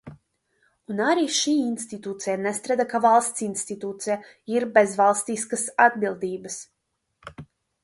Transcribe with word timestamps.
Un 0.93 1.01
arī 1.07 1.25
šī 1.39 1.53
institūcija 1.63 2.35
nestrādā 2.45 2.87
kā 2.95 3.03
valsts 3.05 3.45
institūcija, 3.49 4.17
ir 4.55 4.67
bez 4.81 4.99
valstiskas 5.05 5.69
atbildības. 5.89 6.61